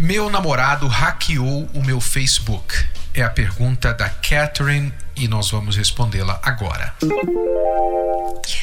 [0.00, 2.74] Meu namorado hackeou o meu Facebook.
[3.12, 6.94] É a pergunta da Catherine e nós vamos respondê-la agora.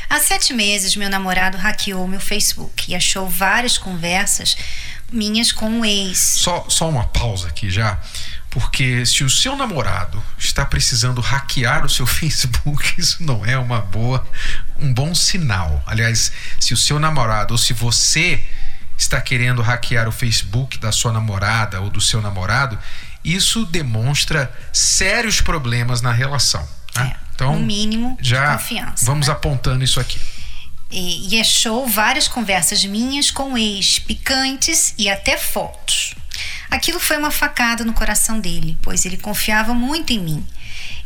[0.10, 4.58] Há sete meses, meu namorado hackeou meu Facebook e achou várias conversas
[5.12, 6.18] minhas com o ex.
[6.18, 8.00] Só, só uma pausa aqui já.
[8.50, 13.80] Porque se o seu namorado está precisando hackear o seu Facebook, isso não é uma
[13.80, 14.28] boa,
[14.80, 15.84] um bom sinal.
[15.86, 18.44] Aliás, se o seu namorado ou se você
[18.98, 22.78] está querendo hackear o Facebook da sua namorada ou do seu namorado,
[23.24, 26.68] isso demonstra sérios problemas na relação.
[26.96, 27.14] Né?
[27.14, 28.60] É, então, no mínimo já.
[29.04, 29.34] Vamos né?
[29.34, 30.20] apontando isso aqui.
[30.90, 36.16] E, e achou várias conversas minhas com ex, picantes e até fotos.
[36.70, 40.46] Aquilo foi uma facada no coração dele, pois ele confiava muito em mim.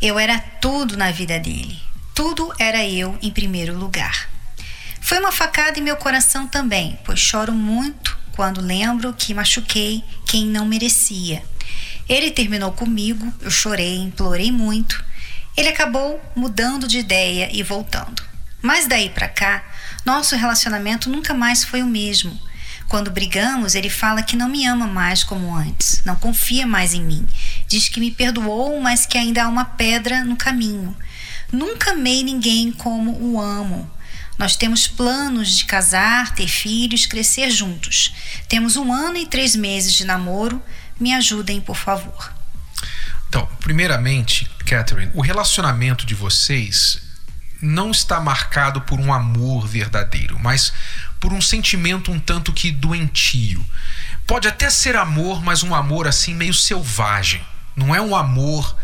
[0.00, 1.78] Eu era tudo na vida dele.
[2.14, 4.31] Tudo era eu em primeiro lugar.
[5.12, 10.46] Foi uma facada em meu coração também, pois choro muito quando lembro que machuquei quem
[10.46, 11.44] não merecia.
[12.08, 15.04] Ele terminou comigo, eu chorei, implorei muito.
[15.54, 18.22] Ele acabou mudando de ideia e voltando.
[18.62, 19.62] Mas daí para cá,
[20.02, 22.34] nosso relacionamento nunca mais foi o mesmo.
[22.88, 27.02] Quando brigamos, ele fala que não me ama mais como antes, não confia mais em
[27.02, 27.26] mim.
[27.68, 30.96] Diz que me perdoou, mas que ainda há uma pedra no caminho.
[31.52, 33.90] Nunca amei ninguém como o amo.
[34.38, 38.12] Nós temos planos de casar, ter filhos, crescer juntos.
[38.48, 40.62] Temos um ano e três meses de namoro.
[40.98, 42.32] Me ajudem, por favor.
[43.28, 47.00] Então, primeiramente, Catherine, o relacionamento de vocês
[47.62, 50.72] não está marcado por um amor verdadeiro, mas
[51.20, 53.64] por um sentimento um tanto que doentio.
[54.26, 57.40] Pode até ser amor, mas um amor assim meio selvagem.
[57.76, 58.76] Não é um amor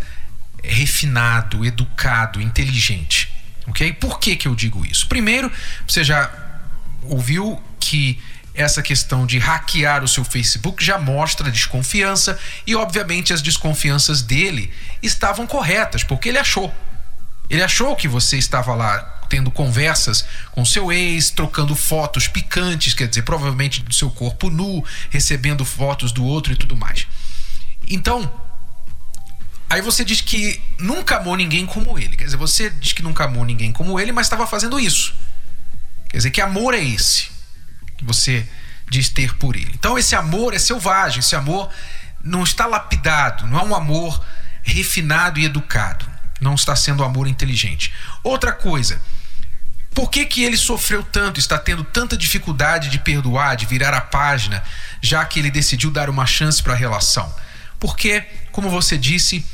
[0.62, 3.27] refinado, educado, inteligente.
[3.68, 3.92] Ok?
[3.94, 5.06] Por que, que eu digo isso?
[5.08, 5.50] Primeiro,
[5.86, 6.30] você já
[7.02, 8.18] ouviu que
[8.54, 14.72] essa questão de hackear o seu Facebook já mostra desconfiança e, obviamente, as desconfianças dele
[15.02, 16.74] estavam corretas, porque ele achou.
[17.48, 18.98] Ele achou que você estava lá
[19.28, 24.84] tendo conversas com seu ex, trocando fotos picantes, quer dizer, provavelmente do seu corpo nu,
[25.10, 27.06] recebendo fotos do outro e tudo mais.
[27.88, 28.30] Então,
[29.68, 32.16] aí você diz que nunca amou ninguém como ele.
[32.16, 35.14] Quer dizer, você diz que nunca amou ninguém como ele, mas estava fazendo isso.
[36.08, 37.28] Quer dizer, que amor é esse
[37.96, 38.46] que você
[38.88, 39.70] diz ter por ele?
[39.74, 41.68] Então, esse amor é selvagem, esse amor
[42.22, 44.24] não está lapidado, não é um amor
[44.62, 46.06] refinado e educado.
[46.40, 47.92] Não está sendo amor inteligente.
[48.22, 49.00] Outra coisa,
[49.92, 54.00] por que, que ele sofreu tanto, está tendo tanta dificuldade de perdoar, de virar a
[54.00, 54.62] página,
[55.02, 57.34] já que ele decidiu dar uma chance para a relação?
[57.80, 59.44] Porque, como você disse,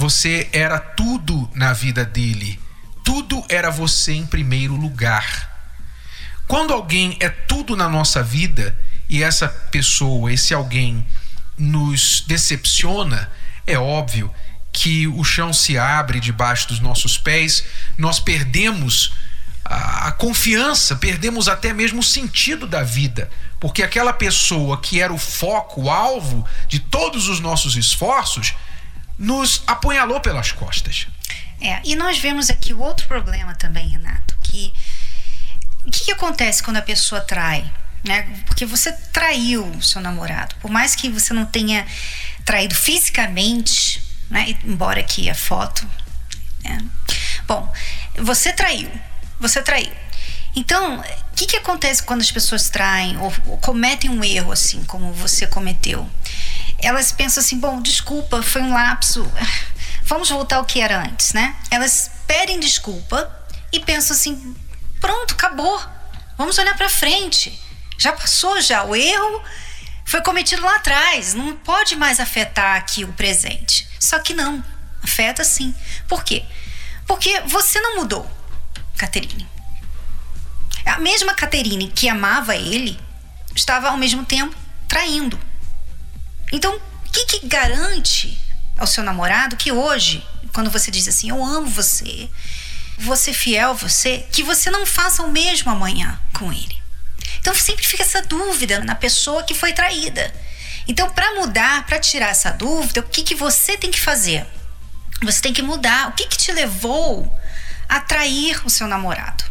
[0.00, 2.58] você era tudo na vida dele.
[3.04, 5.70] Tudo era você em primeiro lugar.
[6.48, 8.74] Quando alguém é tudo na nossa vida
[9.10, 11.06] e essa pessoa, esse alguém,
[11.58, 13.30] nos decepciona,
[13.66, 14.32] é óbvio
[14.72, 17.62] que o chão se abre debaixo dos nossos pés,
[17.98, 19.12] nós perdemos
[19.62, 23.28] a, confiança, perdemos até mesmo o sentido da vida,
[23.60, 28.54] porque aquela pessoa que era o foco, o alvo de todos os nossos esforços,
[29.20, 31.06] nos apunhalou pelas costas.
[31.60, 34.72] É, e nós vemos aqui o outro problema também, Renato, que
[35.84, 37.70] o que, que acontece quando a pessoa trai?
[38.02, 38.22] Né?
[38.46, 41.86] Porque você traiu o seu namorado, por mais que você não tenha
[42.46, 44.56] traído fisicamente, né?
[44.64, 45.86] embora aqui a foto.
[46.64, 46.78] Né?
[47.46, 47.70] Bom,
[48.16, 48.90] você traiu,
[49.38, 49.92] você traiu.
[50.56, 54.82] Então, o que, que acontece quando as pessoas traem ou, ou, cometem um erro assim,
[54.84, 56.08] como você cometeu?
[56.82, 59.30] Elas pensam assim: bom, desculpa, foi um lapso,
[60.04, 61.56] vamos voltar ao que era antes, né?
[61.70, 63.30] Elas pedem desculpa
[63.72, 64.56] e pensam assim:
[65.00, 65.80] pronto, acabou,
[66.36, 67.58] vamos olhar para frente.
[67.98, 68.84] Já passou, já.
[68.84, 69.42] O erro
[70.06, 73.86] foi cometido lá atrás, não pode mais afetar aqui o presente.
[73.98, 74.64] Só que não,
[75.02, 75.74] afeta sim.
[76.08, 76.44] Por quê?
[77.06, 78.28] Porque você não mudou.
[78.96, 79.48] Caterine.
[80.84, 82.98] A mesma Caterine que amava ele
[83.54, 84.54] estava ao mesmo tempo
[84.88, 85.38] traindo.
[86.52, 88.38] Então, o que, que garante
[88.76, 92.28] ao seu namorado que hoje, quando você diz assim, eu amo você,
[92.98, 96.80] vou ser fiel a você, que você não faça o mesmo amanhã com ele?
[97.40, 100.32] Então sempre fica essa dúvida na pessoa que foi traída.
[100.86, 104.46] Então, para mudar, para tirar essa dúvida, o que, que você tem que fazer?
[105.22, 106.08] Você tem que mudar.
[106.08, 107.32] O que, que te levou
[107.88, 109.44] a trair o seu namorado?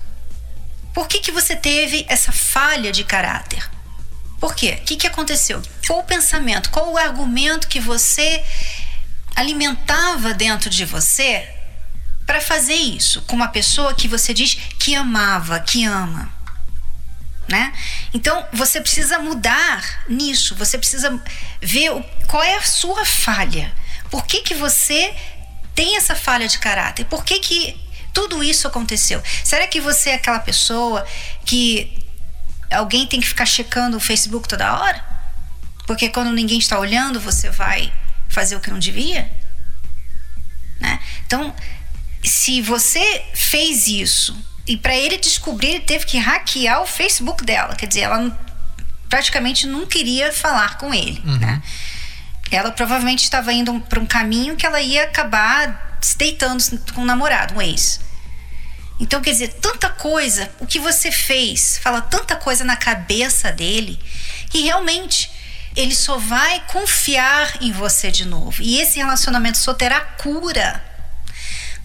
[0.93, 3.69] Por que, que você teve essa falha de caráter?
[4.39, 4.79] Por quê?
[4.81, 5.61] O que, que aconteceu?
[5.85, 6.69] Qual o pensamento?
[6.69, 8.43] Qual o argumento que você
[9.35, 11.47] alimentava dentro de você
[12.25, 16.31] para fazer isso com uma pessoa que você diz que amava, que ama?
[17.47, 17.73] Né?
[18.13, 21.21] Então você precisa mudar nisso, você precisa
[21.59, 21.91] ver
[22.27, 23.73] qual é a sua falha.
[24.09, 25.13] Por que, que você
[25.73, 27.05] tem essa falha de caráter?
[27.05, 29.21] Por que, que tudo isso aconteceu?
[29.43, 31.05] Será que você é aquela pessoa
[31.43, 31.98] que
[32.71, 35.03] alguém tem que ficar checando o Facebook toda hora?
[35.85, 37.91] Porque quando ninguém está olhando, você vai
[38.27, 39.31] fazer o que não devia?
[40.79, 40.99] Né?
[41.25, 41.53] Então,
[42.23, 44.37] se você fez isso
[44.67, 48.39] e para ele descobrir, ele teve que hackear o Facebook dela, quer dizer, ela
[49.09, 51.37] praticamente não queria falar com ele, uhum.
[51.37, 51.61] né?
[52.51, 56.63] ela provavelmente estava indo para um caminho que ela ia acabar se deitando
[56.93, 57.99] com um namorado, um ex.
[58.99, 63.97] Então, quer dizer, tanta coisa, o que você fez, fala tanta coisa na cabeça dele,
[64.49, 65.31] que realmente
[65.75, 68.61] ele só vai confiar em você de novo.
[68.61, 70.83] E esse relacionamento só terá cura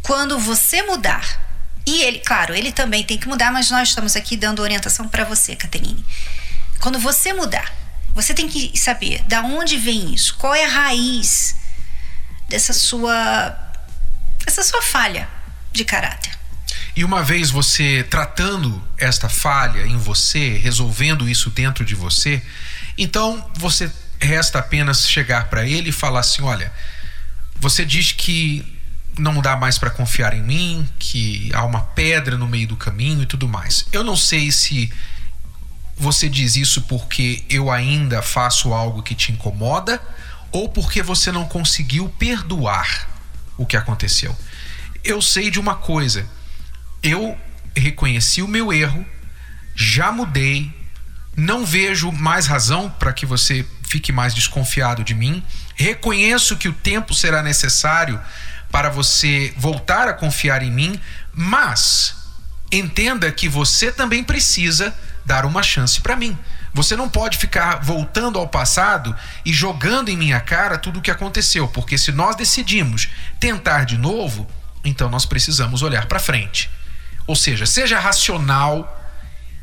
[0.03, 1.41] quando você mudar.
[1.87, 5.25] E ele, claro, ele também tem que mudar, mas nós estamos aqui dando orientação para
[5.25, 6.05] você, Caterine.
[6.81, 7.73] Quando você mudar,
[8.15, 11.57] você tem que saber da onde vem isso, qual é a raiz
[12.49, 13.61] dessa sua
[14.47, 15.29] essa sua falha
[15.73, 16.33] de caráter.
[16.97, 22.43] E uma vez você tratando esta falha em você, resolvendo isso dentro de você,
[22.97, 26.73] então você resta apenas chegar para ele e falar assim: olha,
[27.59, 28.65] você diz que
[29.19, 33.23] não dá mais para confiar em mim, que há uma pedra no meio do caminho
[33.23, 33.87] e tudo mais.
[33.93, 34.93] Eu não sei se
[35.97, 40.01] você diz isso porque eu ainda faço algo que te incomoda
[40.51, 43.09] ou porque você não conseguiu perdoar
[43.57, 44.37] o que aconteceu.
[45.03, 46.27] Eu sei de uma coisa.
[47.05, 47.39] Eu
[47.77, 49.05] reconheci o meu erro,
[49.77, 50.73] já mudei,
[51.37, 55.45] não vejo mais razão para que você fique mais desconfiado de mim.
[55.75, 58.19] Reconheço que o tempo será necessário
[58.71, 60.99] para você voltar a confiar em mim,
[61.35, 62.17] mas
[62.73, 64.95] entenda que você também precisa
[65.27, 66.39] dar uma chance para mim.
[66.73, 69.15] Você não pode ficar voltando ao passado
[69.45, 73.99] e jogando em minha cara tudo o que aconteceu, porque se nós decidimos tentar de
[73.99, 74.49] novo,
[74.83, 76.71] então nós precisamos olhar para frente.
[77.27, 79.01] Ou seja, seja racional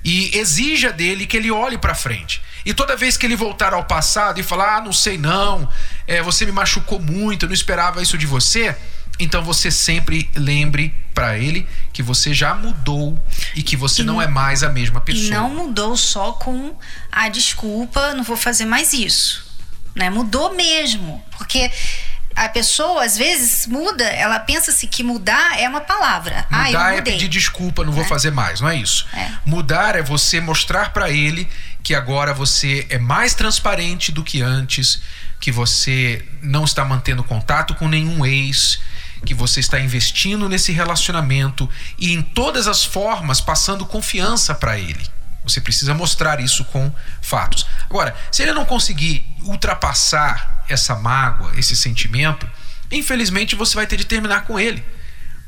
[0.04, 2.42] e exija dele que ele olhe para frente.
[2.66, 5.68] E toda vez que ele voltar ao passado e falar, ah, não sei não,
[6.08, 8.76] é, você me machucou muito, eu não esperava isso de você,
[9.20, 13.22] então você sempre lembre para ele que você já mudou
[13.56, 15.28] e que você e, não é mais a mesma pessoa.
[15.28, 16.76] E não mudou só com
[17.12, 19.46] a desculpa, não vou fazer mais isso.
[19.96, 20.10] Né?
[20.10, 21.24] Mudou mesmo.
[21.38, 21.70] Porque
[22.36, 26.46] a pessoa às vezes muda, ela pensa-se que mudar é uma palavra.
[26.50, 28.08] Ah, mudar ah, é pedir desculpa, não vou é.
[28.08, 29.08] fazer mais, não é isso.
[29.14, 29.32] É.
[29.46, 31.48] Mudar é você mostrar para ele
[31.84, 35.02] que agora você é mais transparente do que antes,
[35.40, 38.80] que você não está mantendo contato com nenhum ex,
[39.26, 45.04] que você está investindo nesse relacionamento e em todas as formas passando confiança para ele.
[45.44, 46.92] Você precisa mostrar isso com
[47.22, 47.66] fatos.
[47.92, 52.50] Agora, se ele não conseguir ultrapassar essa mágoa, esse sentimento,
[52.90, 54.82] infelizmente você vai ter de terminar com ele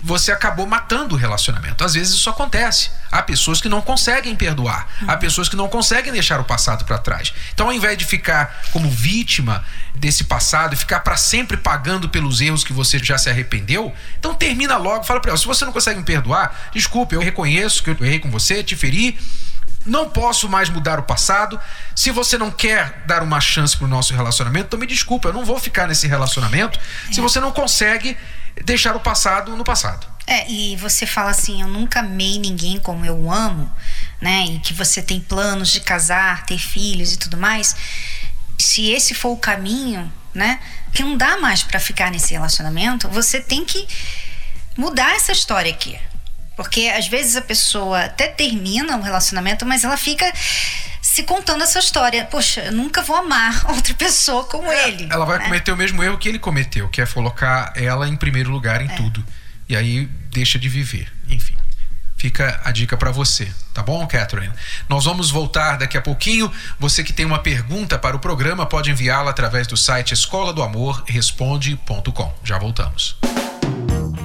[0.04, 1.84] você acabou matando o relacionamento.
[1.84, 2.92] Às vezes isso acontece.
[3.10, 6.98] Há pessoas que não conseguem perdoar, há pessoas que não conseguem deixar o passado para
[6.98, 7.34] trás.
[7.54, 9.64] Então, ao invés de ficar como vítima
[9.96, 14.34] desse passado e ficar para sempre pagando pelos erros que você já se arrependeu, então
[14.34, 17.92] termina logo, fala para ela, se você não consegue me perdoar, desculpe, eu reconheço que
[17.92, 19.18] eu errei com você, te feri,
[19.86, 21.60] não posso mais mudar o passado.
[21.96, 25.34] Se você não quer dar uma chance para o nosso relacionamento, então me desculpa, eu
[25.34, 26.80] não vou ficar nesse relacionamento
[27.12, 27.22] se é.
[27.22, 28.18] você não consegue
[28.64, 30.08] deixar o passado no passado.
[30.26, 33.70] É, e você fala assim, eu nunca amei ninguém como eu amo,
[34.22, 34.46] né?
[34.46, 37.76] E que você tem planos de casar, ter filhos e tudo mais.
[38.58, 40.60] Se esse for o caminho, né?
[40.94, 43.86] Que não dá mais para ficar nesse relacionamento, você tem que
[44.78, 46.00] mudar essa história aqui.
[46.56, 50.32] Porque às vezes a pessoa até termina um relacionamento, mas ela fica
[51.02, 52.26] se contando essa história.
[52.26, 55.08] Poxa, eu nunca vou amar outra pessoa como é, ele.
[55.12, 55.46] Ela vai né?
[55.46, 58.90] cometer o mesmo erro que ele cometeu, que é colocar ela em primeiro lugar em
[58.90, 58.96] é.
[58.96, 59.24] tudo.
[59.68, 61.12] E aí deixa de viver.
[61.30, 61.56] Enfim.
[62.24, 64.54] Fica a dica para você, tá bom, Catherine?
[64.88, 66.50] Nós vamos voltar daqui a pouquinho.
[66.80, 70.64] Você que tem uma pergunta para o programa pode enviá-la através do site escola do
[70.64, 72.34] amor responde.com.
[72.46, 73.18] Já voltamos.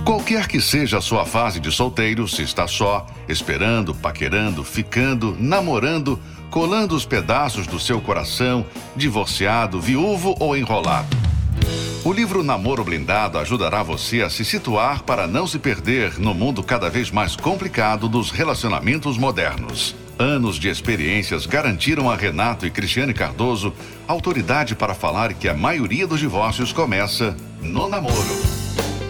[0.08, 6.18] Qualquer que seja a sua fase de solteiro, se está só, esperando, paquerando, ficando, namorando,
[6.50, 8.64] colando os pedaços do seu coração,
[8.96, 11.14] divorciado, viúvo ou enrolado.
[12.02, 16.62] O livro Namoro Blindado ajudará você a se situar para não se perder no mundo
[16.62, 19.94] cada vez mais complicado dos relacionamentos modernos.
[20.18, 23.74] Anos de experiências garantiram a Renato e Cristiane Cardoso
[24.06, 28.57] autoridade para falar que a maioria dos divórcios começa no namoro.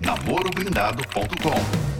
[0.00, 1.96] namoroblindado.com.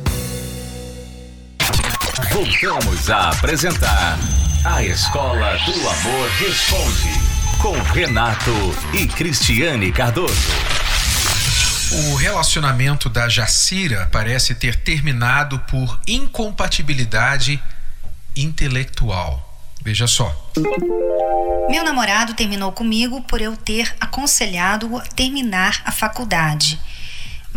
[2.33, 4.19] Voltamos a apresentar
[4.65, 8.53] A Escola do Amor Responde com Renato
[8.93, 10.35] e Cristiane Cardoso.
[12.11, 17.63] O relacionamento da Jacira parece ter terminado por incompatibilidade
[18.37, 19.43] intelectual.
[19.83, 20.51] Veja só.
[21.71, 26.79] Meu namorado terminou comigo por eu ter aconselhado a terminar a faculdade.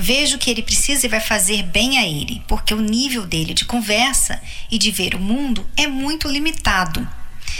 [0.01, 3.65] Vejo que ele precisa e vai fazer bem a ele, porque o nível dele de
[3.65, 4.41] conversa
[4.71, 7.05] e de ver o mundo é muito limitado.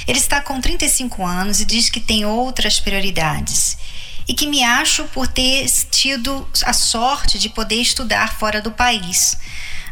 [0.08, 3.78] Ele está com 35 anos e diz que tem outras prioridades
[4.26, 9.36] e que me acho por ter tido a sorte de poder estudar fora do país.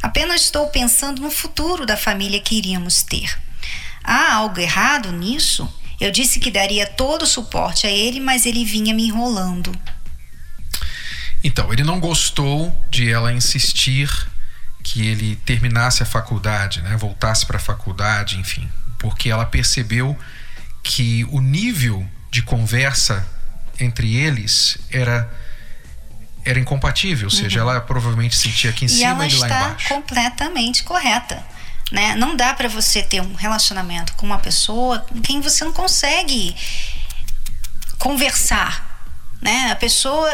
[0.01, 3.37] Apenas estou pensando no futuro da família que iríamos ter.
[4.01, 5.67] Há algo errado nisso?
[5.99, 9.77] Eu disse que daria todo o suporte a ele, mas ele vinha me enrolando.
[11.43, 14.09] Então, ele não gostou de ela insistir
[14.83, 16.95] que ele terminasse a faculdade, né?
[16.95, 20.17] voltasse para a faculdade, enfim, porque ela percebeu
[20.81, 23.27] que o nível de conversa
[23.79, 25.29] entre eles era
[26.45, 27.69] era incompatível, ou seja, uhum.
[27.69, 29.53] ela provavelmente sentia aqui em e cima e lá embaixo.
[29.53, 31.45] ela está completamente correta.
[31.91, 32.15] Né?
[32.15, 36.55] Não dá para você ter um relacionamento com uma pessoa com quem você não consegue
[37.97, 39.05] conversar.
[39.41, 39.71] Né?
[39.71, 40.29] A pessoa,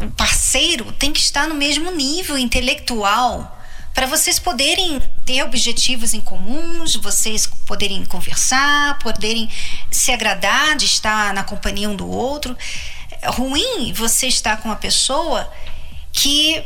[0.00, 3.56] o parceiro, tem que estar no mesmo nível intelectual
[3.94, 9.48] para vocês poderem ter objetivos em comuns, vocês poderem conversar, poderem
[9.90, 12.56] se agradar de estar na companhia um do outro.
[13.20, 15.50] É ruim você estar com uma pessoa
[16.12, 16.62] que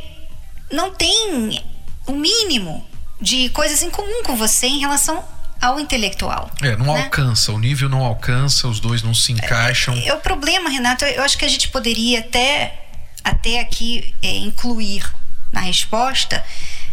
[0.71, 1.59] não tem
[2.05, 2.87] o mínimo
[3.19, 5.23] de coisas em comum com você em relação
[5.61, 6.51] ao intelectual.
[6.61, 7.03] É, não né?
[7.03, 9.93] alcança, o nível não alcança, os dois não se encaixam.
[9.95, 12.82] É, é o problema, Renato, eu acho que a gente poderia até,
[13.23, 15.03] até aqui é, incluir
[15.51, 16.43] na resposta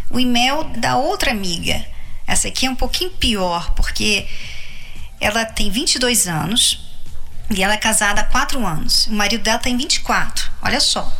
[0.09, 1.85] o e-mail da outra amiga.
[2.27, 4.27] Essa aqui é um pouquinho pior, porque
[5.19, 6.79] ela tem 22 anos
[7.49, 9.07] e ela é casada há 4 anos.
[9.07, 10.51] O marido dela tem 24.
[10.61, 11.11] Olha só,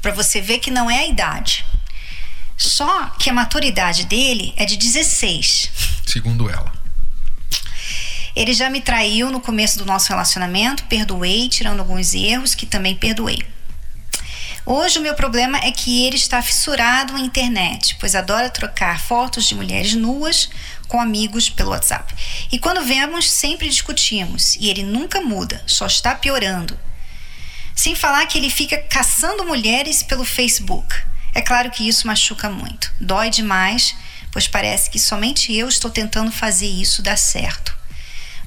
[0.00, 1.64] para você ver que não é a idade.
[2.56, 5.70] Só que a maturidade dele é de 16.
[6.06, 6.72] Segundo ela.
[8.34, 12.94] Ele já me traiu no começo do nosso relacionamento, perdoei, tirando alguns erros que também
[12.94, 13.42] perdoei.
[14.68, 19.44] Hoje o meu problema é que ele está fissurado na internet, pois adora trocar fotos
[19.44, 20.50] de mulheres nuas
[20.88, 22.12] com amigos pelo WhatsApp.
[22.50, 26.76] E quando vemos, sempre discutimos, e ele nunca muda, só está piorando.
[27.76, 30.96] Sem falar que ele fica caçando mulheres pelo Facebook.
[31.32, 33.94] É claro que isso machuca muito, dói demais,
[34.32, 37.72] pois parece que somente eu estou tentando fazer isso dar certo.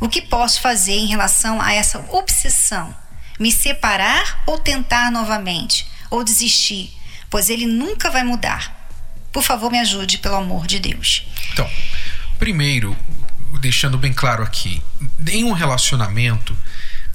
[0.02, 2.94] O que posso fazer em relação a essa obsessão?
[3.40, 5.88] Me separar ou tentar novamente?
[6.10, 6.92] Ou desistir,
[7.30, 8.92] pois ele nunca vai mudar.
[9.32, 11.26] Por favor, me ajude, pelo amor de Deus.
[11.54, 11.70] Então,
[12.38, 12.98] primeiro,
[13.62, 14.82] deixando bem claro aqui,
[15.28, 16.58] em um relacionamento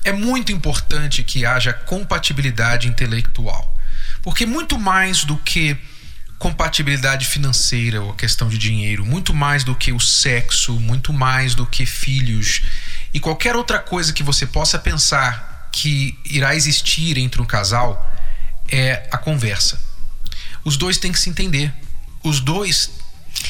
[0.05, 3.75] é muito importante que haja compatibilidade intelectual.
[4.23, 5.77] Porque muito mais do que
[6.39, 11.65] compatibilidade financeira ou questão de dinheiro, muito mais do que o sexo, muito mais do
[11.65, 12.63] que filhos
[13.15, 18.13] e qualquer outra coisa que você possa pensar que irá existir entre um casal,
[18.71, 19.80] é a conversa.
[20.64, 21.73] Os dois têm que se entender.
[22.23, 22.90] Os dois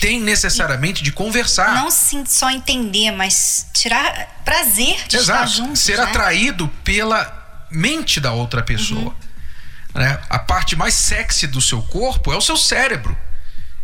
[0.01, 1.75] têm necessariamente de conversar.
[1.75, 5.45] Não só entender, mas tirar prazer de Exato.
[5.45, 5.81] estar juntos.
[5.81, 6.05] Ser né?
[6.05, 9.01] atraído pela mente da outra pessoa.
[9.01, 9.15] Uhum.
[9.95, 10.19] Né?
[10.29, 13.17] A parte mais sexy do seu corpo é o seu cérebro.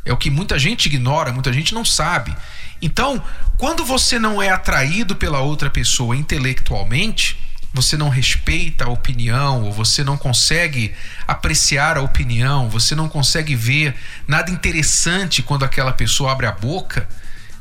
[0.04, 2.34] É o que muita gente ignora, muita gente não sabe.
[2.82, 3.22] Então,
[3.56, 7.38] quando você não é atraído pela outra pessoa intelectualmente,
[7.72, 10.92] você não respeita a opinião, ou você não consegue
[11.26, 13.94] apreciar a opinião, você não consegue ver
[14.26, 17.08] nada interessante quando aquela pessoa abre a boca,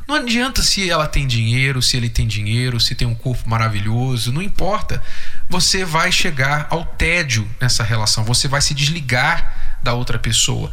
[0.09, 4.31] não adianta se ela tem dinheiro, se ele tem dinheiro, se tem um corpo maravilhoso,
[4.31, 5.03] não importa.
[5.47, 10.71] Você vai chegar ao tédio nessa relação, você vai se desligar da outra pessoa.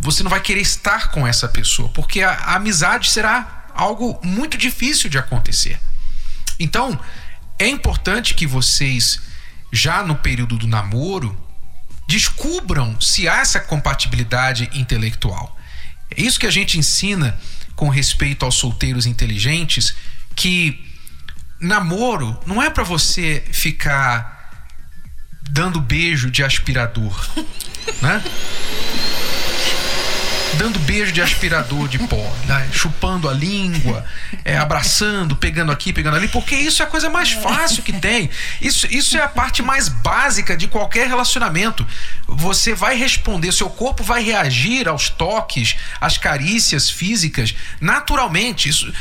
[0.00, 4.58] Você não vai querer estar com essa pessoa, porque a, a amizade será algo muito
[4.58, 5.78] difícil de acontecer.
[6.58, 6.98] Então,
[7.58, 9.20] é importante que vocês,
[9.72, 11.36] já no período do namoro,
[12.08, 15.56] descubram se há essa compatibilidade intelectual.
[16.10, 17.38] É isso que a gente ensina
[17.74, 19.94] com respeito aos solteiros inteligentes,
[20.36, 20.84] que
[21.60, 24.34] namoro não é para você ficar
[25.50, 27.14] dando beijo de aspirador,
[28.02, 28.22] né?
[30.54, 32.68] Dando beijo de aspirador de pó, né?
[32.72, 34.04] chupando a língua,
[34.44, 38.30] é, abraçando, pegando aqui, pegando ali, porque isso é a coisa mais fácil que tem.
[38.60, 41.86] Isso, isso é a parte mais básica de qualquer relacionamento.
[42.26, 48.68] Você vai responder, seu corpo vai reagir aos toques, às carícias físicas, naturalmente.
[48.68, 48.92] Isso,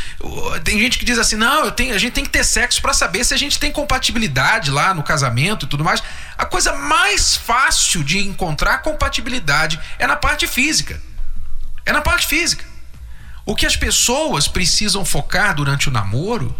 [0.63, 2.93] tem gente que diz assim: não, eu tenho, a gente tem que ter sexo para
[2.93, 6.01] saber se a gente tem compatibilidade lá no casamento e tudo mais.
[6.37, 10.99] A coisa mais fácil de encontrar compatibilidade é na parte física.
[11.85, 12.65] É na parte física.
[13.45, 16.55] O que as pessoas precisam focar durante o namoro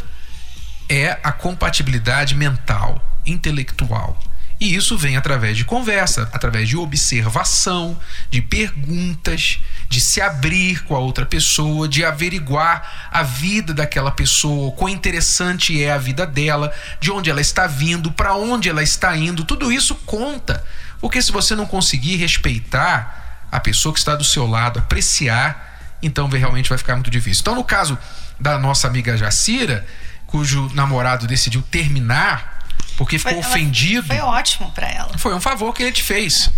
[0.90, 4.20] é a compatibilidade mental, intelectual.
[4.60, 8.00] E isso vem através de conversa, através de observação,
[8.30, 14.72] de perguntas, de se abrir com a outra pessoa, de averiguar a vida daquela pessoa,
[14.72, 19.16] quão interessante é a vida dela, de onde ela está vindo, para onde ela está
[19.18, 19.44] indo.
[19.44, 20.64] Tudo isso conta.
[21.02, 23.23] Porque se você não conseguir respeitar
[23.54, 27.42] a pessoa que está do seu lado, apreciar, então realmente vai ficar muito difícil.
[27.42, 27.96] Então, no caso
[28.40, 29.86] da nossa amiga Jacira,
[30.26, 32.66] cujo namorado decidiu terminar
[32.98, 34.08] porque ficou foi, ofendido.
[34.08, 35.16] Foi ótimo para ela.
[35.20, 36.50] Foi um favor que ele te fez.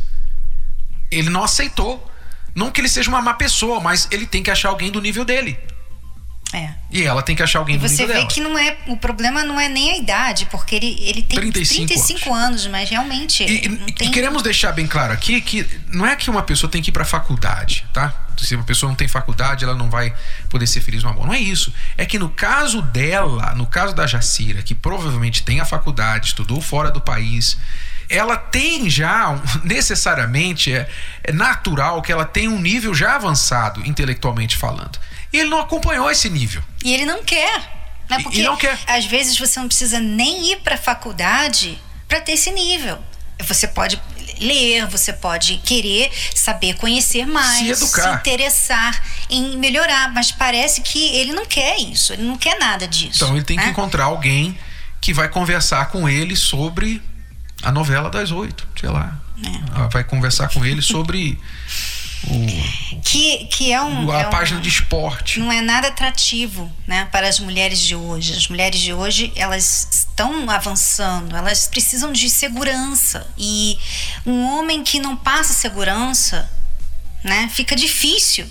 [1.12, 2.10] Ele não aceitou.
[2.56, 5.26] Não que ele seja uma má pessoa, mas ele tem que achar alguém do nível
[5.26, 5.60] dele.
[6.56, 6.74] É.
[6.90, 9.60] E ela tem que achar alguém do Você vê que não é o problema não
[9.60, 12.46] é nem a idade, porque ele, ele tem 35, 35 anos.
[12.46, 12.68] anos.
[12.68, 14.08] mas realmente e, tem...
[14.08, 16.94] e, queremos deixar bem claro aqui que não é que uma pessoa tem que ir
[16.94, 18.14] para faculdade, tá?
[18.38, 20.14] Se uma pessoa não tem faculdade, ela não vai
[20.50, 21.28] poder ser feliz no amor.
[21.28, 21.74] Não é isso.
[21.98, 26.62] É que no caso dela, no caso da Jacira, que provavelmente tem a faculdade, estudou
[26.62, 27.58] fora do país,
[28.10, 30.88] ela tem já necessariamente é,
[31.24, 35.00] é natural que ela tenha um nível já avançado intelectualmente falando.
[35.36, 36.64] E ele não acompanhou esse nível.
[36.84, 37.60] E ele não quer.
[38.10, 38.20] Né?
[38.24, 38.80] Porque e não quer.
[38.88, 42.98] às vezes você não precisa nem ir para a faculdade para ter esse nível.
[43.44, 44.02] Você pode
[44.40, 48.14] ler, você pode querer saber conhecer mais, se, educar.
[48.14, 52.88] se interessar em melhorar, mas parece que ele não quer isso, ele não quer nada
[52.88, 53.24] disso.
[53.24, 53.64] Então ele tem né?
[53.64, 54.58] que encontrar alguém
[55.02, 57.02] que vai conversar com ele sobre
[57.62, 59.20] a novela das oito, sei lá.
[59.44, 59.88] É.
[59.90, 61.38] Vai conversar com ele sobre
[62.30, 64.12] o, que, que é um.
[64.12, 65.40] A é página um, de esporte.
[65.40, 68.34] Não é nada atrativo né, para as mulheres de hoje.
[68.34, 73.28] As mulheres de hoje elas estão avançando, elas precisam de segurança.
[73.38, 73.78] E
[74.26, 76.50] um homem que não passa segurança,
[77.24, 78.46] né, fica difícil.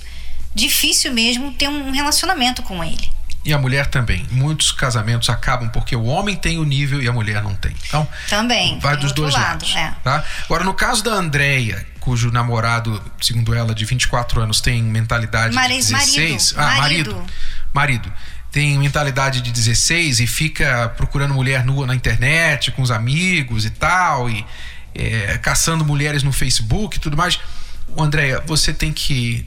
[0.54, 3.10] Difícil mesmo ter um relacionamento com ele.
[3.44, 4.26] E a mulher também.
[4.30, 7.74] Muitos casamentos acabam porque o homem tem o nível e a mulher não tem.
[7.86, 8.78] Então, também.
[8.78, 9.76] Vai dos dois lado, lados.
[9.76, 9.94] É.
[10.02, 10.24] Tá?
[10.44, 15.78] Agora, no caso da Andréia, cujo namorado, segundo ela, de 24 anos, tem mentalidade Mari
[15.78, 16.52] de 16.
[16.52, 16.54] Marido.
[16.56, 17.10] Ah, marido.
[17.12, 17.32] Marido.
[17.74, 18.12] marido.
[18.50, 23.70] Tem mentalidade de 16 e fica procurando mulher nua na internet com os amigos e
[23.70, 24.46] tal, e
[24.94, 27.40] é, caçando mulheres no Facebook e tudo mais.
[27.98, 29.44] Andréia, você tem que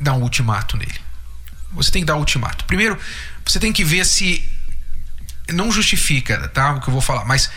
[0.00, 1.00] dar um ultimato nele.
[1.72, 2.64] Você tem que dar um ultimato.
[2.64, 2.96] Primeiro,
[3.46, 4.44] você tem que ver se
[5.52, 6.72] não justifica, tá?
[6.72, 7.50] O que eu vou falar, mas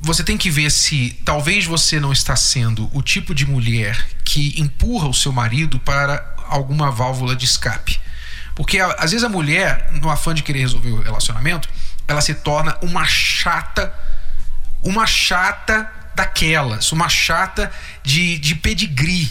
[0.00, 4.58] você tem que ver se talvez você não está sendo o tipo de mulher que
[4.60, 8.00] empurra o seu marido para alguma válvula de escape.
[8.54, 11.68] Porque às vezes a mulher, no afã de querer resolver o relacionamento,
[12.06, 13.92] ela se torna uma chata,
[14.82, 17.70] uma chata daquelas, uma chata
[18.02, 19.30] de, de pedigree.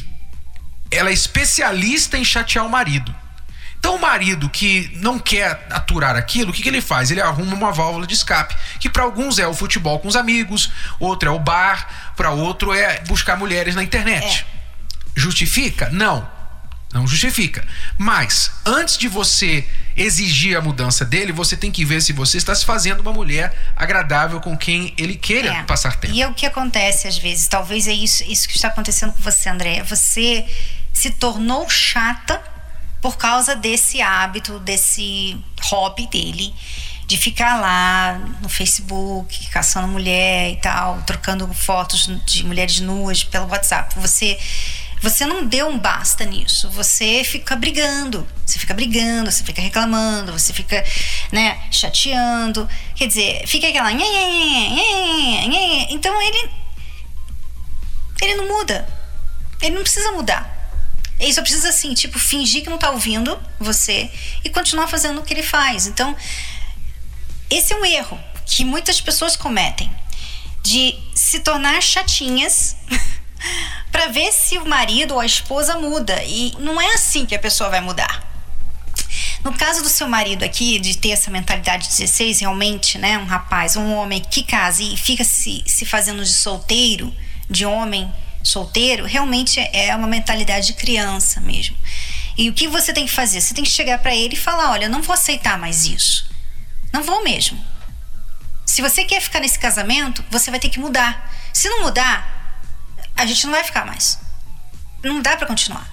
[0.91, 3.15] Ela é especialista em chatear o marido.
[3.83, 7.11] Então, o marido que não quer aturar aquilo, o que, que ele faz?
[7.11, 10.71] Ele arruma uma válvula de escape, que para alguns é o futebol com os amigos,
[11.01, 14.47] outro é o bar, para outro é buscar mulheres na internet.
[14.49, 15.19] É.
[15.19, 15.89] Justifica?
[15.89, 16.25] Não.
[16.93, 17.67] Não justifica.
[17.97, 19.67] Mas, antes de você
[19.97, 23.53] exigir a mudança dele, você tem que ver se você está se fazendo uma mulher
[23.75, 25.63] agradável com quem ele queira é.
[25.63, 26.13] passar tempo.
[26.13, 29.21] E é o que acontece às vezes, talvez é isso, isso que está acontecendo com
[29.21, 29.83] você, André.
[29.83, 30.45] Você
[30.93, 32.52] se tornou chata
[33.03, 36.55] por causa desse hábito, desse hobby dele
[37.05, 43.49] de ficar lá no Facebook caçando mulher e tal, trocando fotos de mulheres nuas pelo
[43.49, 43.93] WhatsApp.
[43.99, 44.39] Você
[45.01, 46.69] você não deu um basta nisso.
[46.69, 48.25] Você fica brigando.
[48.45, 50.81] Você fica brigando, você fica reclamando, você fica,
[51.29, 52.69] né, chateando.
[52.95, 53.91] Quer dizer, fica aquela.
[55.89, 56.49] Então ele.
[58.21, 58.87] Ele não muda.
[59.61, 60.52] Ele não precisa mudar.
[61.19, 64.09] Ele só precisa, assim, tipo, fingir que não tá ouvindo você
[64.43, 65.87] e continuar fazendo o que ele faz.
[65.87, 66.15] Então,
[67.49, 69.89] esse é um erro que muitas pessoas cometem
[70.61, 72.75] de se tornar chatinhas
[73.91, 76.23] para ver se o marido ou a esposa muda.
[76.23, 78.31] E não é assim que a pessoa vai mudar.
[79.43, 83.75] No caso do seu marido aqui, de ter essa mentalidade 16, realmente, né, um rapaz,
[83.75, 87.13] um homem que casa e fica se, se fazendo de solteiro,
[87.49, 88.11] de homem
[88.43, 91.75] solteiro, realmente é uma mentalidade de criança mesmo.
[92.37, 93.39] E o que você tem que fazer?
[93.39, 96.29] Você tem que chegar para ele e falar: olha, eu não vou aceitar mais isso.
[96.91, 97.63] Não vou mesmo.
[98.65, 101.31] Se você quer ficar nesse casamento, você vai ter que mudar.
[101.53, 102.59] Se não mudar,
[103.15, 104.19] a gente não vai ficar mais.
[105.03, 105.87] Não dá para continuar.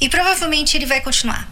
[0.00, 1.48] E provavelmente ele vai continuar.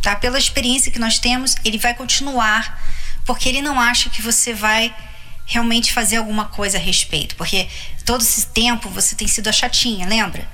[0.00, 0.16] Tá?
[0.16, 2.80] Pela experiência que nós temos, ele vai continuar
[3.24, 4.94] porque ele não acha que você vai
[5.44, 7.68] realmente fazer alguma coisa a respeito, porque
[8.04, 10.48] todo esse tempo você tem sido a chatinha, lembra?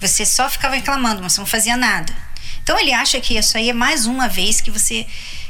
[0.00, 2.12] Você só ficava reclamando, mas você não fazia nada.
[2.62, 5.06] Então ele acha que isso aí é mais uma vez que você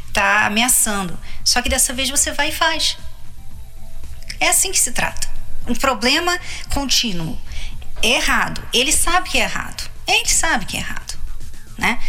[0.07, 1.19] está ameaçando.
[1.45, 2.97] Só que dessa vez você vai e faz.
[4.41, 5.29] É assim que se trata.
[5.67, 6.39] Um problema
[6.71, 7.39] contínuo.
[8.03, 8.67] É errado.
[8.73, 9.91] Ele sabe que é errado.
[10.07, 11.19] Ele sabe que é errado.
[11.77, 12.01] Né?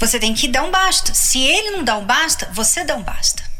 [0.00, 1.14] Você tem que dar um basta.
[1.14, 3.51] Se ele não dá um basta, você dá um basta.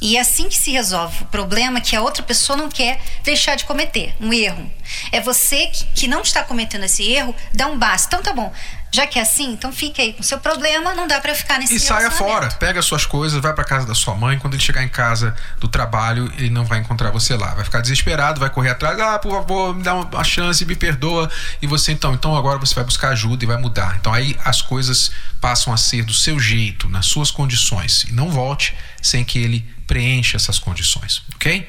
[0.00, 3.54] E é assim que se resolve o problema que a outra pessoa não quer deixar
[3.54, 4.70] de cometer, um erro.
[5.12, 8.08] É você que não está cometendo esse erro, dá um basta.
[8.08, 8.50] Então tá bom,
[8.92, 11.58] já que é assim, então fique aí com o seu problema, não dá para ficar
[11.58, 14.38] nesse E saia fora, pega suas coisas, vai para casa da sua mãe.
[14.38, 17.54] Quando ele chegar em casa do trabalho, ele não vai encontrar você lá.
[17.54, 21.30] Vai ficar desesperado, vai correr atrás, ah, por favor, me dá uma chance, me perdoa.
[21.62, 23.96] E você então, então agora você vai buscar ajuda e vai mudar.
[24.00, 28.04] Então aí as coisas passam a ser do seu jeito, nas suas condições.
[28.08, 31.68] E não volte sem que ele preenche essas condições, ok?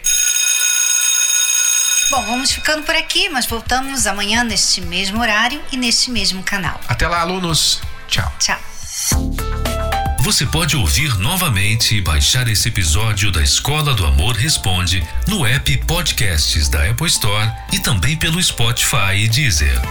[2.12, 6.78] Bom, vamos ficando por aqui, mas voltamos amanhã neste mesmo horário e neste mesmo canal.
[6.86, 7.82] Até lá, alunos.
[8.10, 8.30] Tchau.
[8.38, 8.60] Tchau.
[10.20, 15.78] Você pode ouvir novamente e baixar esse episódio da Escola do Amor Responde no app
[15.86, 19.82] Podcasts da Apple Store e também pelo Spotify e Deezer.